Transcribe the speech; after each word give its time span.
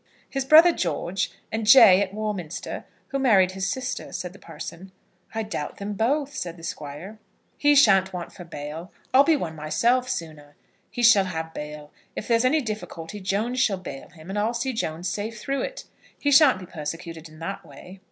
"His 0.27 0.45
brother 0.45 0.71
George, 0.71 1.31
and 1.51 1.67
Jay, 1.67 2.01
at 2.01 2.11
Warminster, 2.11 2.85
who 3.09 3.19
married 3.19 3.51
his 3.51 3.69
sister," 3.69 4.11
said 4.11 4.33
the 4.33 4.39
parson. 4.39 4.91
"I 5.35 5.43
doubt 5.43 5.77
them 5.77 5.93
both," 5.93 6.33
said 6.33 6.57
the 6.57 6.63
Squire. 6.63 7.19
"He 7.55 7.75
sha'n't 7.75 8.11
want 8.11 8.33
for 8.33 8.43
bail. 8.43 8.91
I'll 9.13 9.23
be 9.23 9.35
one 9.35 9.55
myself, 9.55 10.09
sooner. 10.09 10.55
He 10.89 11.03
shall 11.03 11.25
have 11.25 11.53
bail. 11.53 11.91
If 12.15 12.27
there's 12.27 12.45
any 12.45 12.61
difficulty, 12.61 13.19
Jones 13.19 13.59
shall 13.59 13.77
bail 13.77 14.09
him; 14.09 14.31
and 14.31 14.39
I'll 14.39 14.55
see 14.55 14.73
Jones 14.73 15.07
safe 15.07 15.39
through 15.39 15.61
it. 15.61 15.83
He 16.17 16.31
sha'n't 16.31 16.57
be 16.57 16.65
persecuted 16.65 17.29
in 17.29 17.37
that 17.37 17.63
way." 17.63 17.99